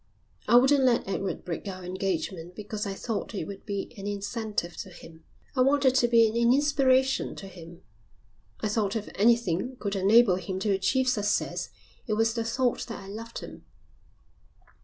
"I 0.47 0.55
wouldn't 0.55 0.83
let 0.83 1.07
Edward 1.07 1.45
break 1.45 1.67
our 1.67 1.83
engagement 1.85 2.55
because 2.55 2.87
I 2.87 2.95
thought 2.95 3.35
it 3.35 3.45
would 3.45 3.67
be 3.67 3.93
an 3.99 4.07
incentive 4.07 4.75
to 4.77 4.89
him. 4.89 5.23
I 5.55 5.61
wanted 5.61 5.93
to 5.93 6.07
be 6.07 6.27
an 6.27 6.35
inspiration 6.35 7.35
to 7.35 7.47
him. 7.47 7.83
I 8.61 8.67
thought 8.67 8.95
if 8.95 9.09
anything 9.13 9.75
could 9.79 9.95
enable 9.95 10.37
him 10.37 10.57
to 10.61 10.71
achieve 10.71 11.07
success 11.07 11.69
it 12.07 12.13
was 12.13 12.33
the 12.33 12.43
thought 12.43 12.87
that 12.87 12.97
I 13.03 13.09
loved 13.09 13.41
him. 13.41 13.63